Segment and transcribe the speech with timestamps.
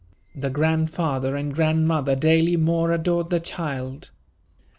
[0.33, 4.09] The grandfather and grandmother daily more adored the child.